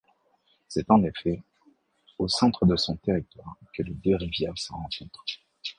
C’est 0.67 0.89
en 0.89 1.03
effet, 1.03 1.43
au 2.17 2.27
centre 2.27 2.65
de 2.65 2.75
son 2.75 2.95
territoire, 2.95 3.55
que 3.71 3.83
les 3.83 3.93
deux 3.93 4.15
rivières 4.15 4.57
se 4.57 4.71
rencontrent. 4.71 5.25